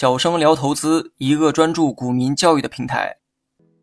[0.00, 3.16] 小生聊投资，一个专注股民教育的平台。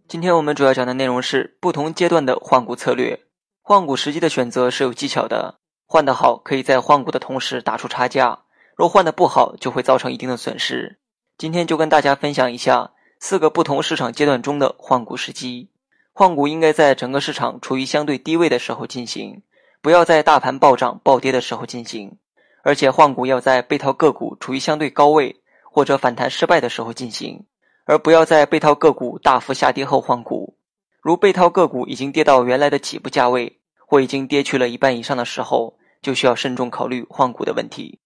[0.07, 3.19] 今天我们主要讲的内容是不同阶段的换股策略。
[3.61, 8.43] 换股时机的选择是有技巧的，换得好可以在换股的同时打出差价，
[8.77, 10.99] 若换得不好就会造成一定的损失。
[11.37, 15.69] 今天就跟大家分享一下四个不同市场阶段中的换股时机。
[16.13, 19.41] 换股应该在整个市场处于相对低位的时候进行，
[19.81, 22.17] 不要在大盘暴涨暴跌的时候进行，
[22.63, 25.41] 而且换股要在被套个股处于相对高位。
[25.75, 27.43] 或者反弹失败的时候进行，
[27.83, 30.57] 而不要在被套个股大幅下跌后换股。
[31.01, 37.99] 如被套个股已经跌到原来的起步价位，或已经跌去了一半以上的时候，就需要慎重考虑换股的问题。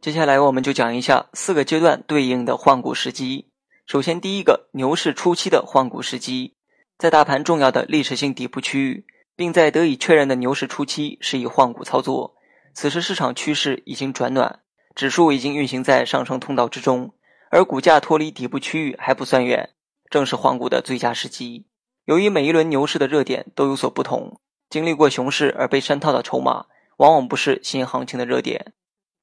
[0.00, 3.50] 接下来我们就讲一下四个阶段对应的换股时机。
[3.84, 6.54] 首先，第一个牛市初期的换股时机，
[6.96, 9.04] 在大盘重要的历史性底部区域，
[9.36, 12.35] 并在得以确认的牛市初期，是以换股操作。
[12.76, 14.60] 此时市场趋势已经转暖，
[14.94, 17.14] 指数已经运行在上升通道之中，
[17.50, 19.70] 而股价脱离底部区域还不算远，
[20.10, 21.64] 正是换股的最佳时机。
[22.04, 24.38] 由于每一轮牛市的热点都有所不同，
[24.68, 26.66] 经历过熊市而被山套的筹码，
[26.98, 28.74] 往往不是新行情的热点。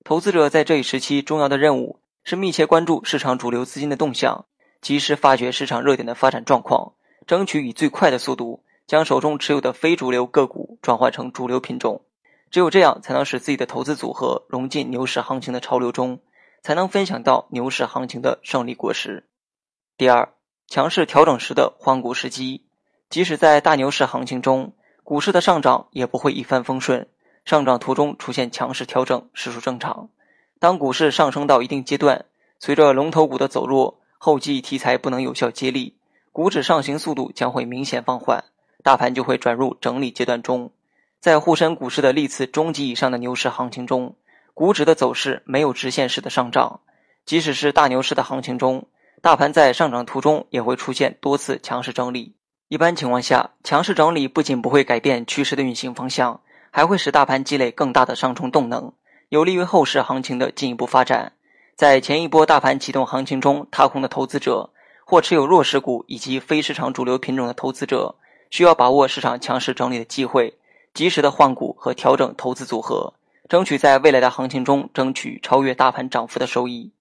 [0.04, 4.46] 投资者在这一时期重要的任务是密切关注市场主流资金的动向，
[4.81, 6.94] 及时发掘市场热点的发展状况，
[7.28, 12.02] 争取以最快的速度将手中持有的非主流个股转换成主流品种。
[12.54, 16.20] 只有这样，才能使自己的投资组合融进牛市行情的潮流中，
[16.62, 19.26] 才能分享到牛市行情的胜利果实。
[19.98, 20.30] 第二，
[20.68, 22.64] 强势调整时的换股时机，
[23.09, 27.08] 即使在大牛市行情中，股市的上涨也不会一帆风顺，
[27.44, 30.09] 上涨途中出现强势调整实属正常。
[30.59, 32.26] 当股市上升到一定阶段，
[32.59, 35.98] 随着龙头股的走弱，后继题材不能有效接力，
[36.31, 38.44] 股指上行速度将会明显放缓，
[38.84, 40.70] 大盘就会转入整理阶段中。
[41.24, 44.14] 在沪深股市的历次中级以上的牛市行情中，
[44.54, 46.82] 股指的走势没有直线式的上涨。
[47.26, 48.86] 即使是大牛市的行情中，
[49.22, 52.36] 大盘在上涨途中也会出现多次强势整理。
[52.68, 58.92] 一般情况下，强势整理不仅不会改变趋势的运行方向，还会使大盘积累更大的上冲动能，
[59.30, 61.31] 有利于后市行情的进一步发展。
[61.78, 64.70] 在前一波大盘启动行情中踏空的投资者，
[65.06, 68.14] 或持有弱势股以及非市场主流品种的投资者，
[68.50, 70.53] 需要把握市场强势整理的机会。
[70.94, 73.14] 及时的换股和调整投资组合，
[73.50, 76.94] 争取在未来的行情中争取超越大盘涨幅的收益。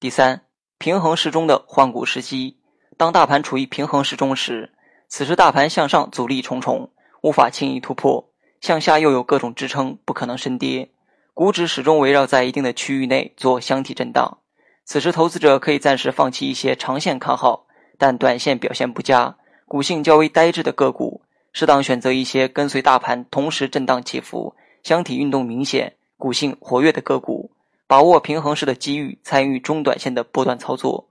[0.00, 0.42] 第三，
[0.78, 2.56] 平衡适中的换股时机。
[2.96, 4.72] 当大盘处于平衡适中时，
[5.06, 6.90] 此时大盘向上阻力重重，
[7.22, 10.90] 无法轻易突破；向下又有各种支撑，不可能深跌。
[11.32, 14.38] 股指始终围绕在一定的区域内做箱体震荡。
[14.84, 17.66] 此时，投资者可以暂时放弃一些长线看好
[17.96, 21.22] 但短线表现不佳、股性较为呆滞的个股。
[21.52, 27.50] 适当选择一些跟随大盘同时震荡起伏、箱体运动明显、股性活跃的个股，
[27.86, 31.08] 把握平衡时的机遇，参与中短线的波段操作。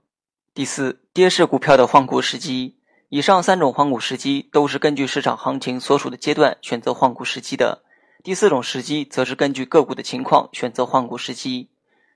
[0.54, 2.74] 第四，跌势股票的换股时机。
[3.10, 7.82] 以上三种换股时机都是根据市场行情所属的阶段选择换股时机的。
[8.22, 11.68] 第四种时机则是根据个股的情况选择换股时机。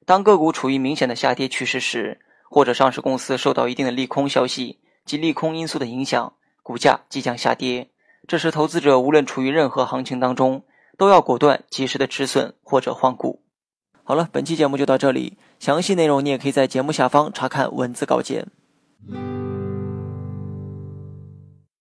[0.05, 7.89] 当个股处于明显的下跌趋势时，或者上市公司受到一定的利空消息及利空因素的影响，股价即将下跌。
[8.33, 10.63] 这时，投资者无论处于任何行情当中，
[10.97, 13.43] 都要果断、及时的止损或者换股。
[14.05, 18.47] 好了，本期节目就到这里，详细内容你也可以在节目下方查看文字稿件。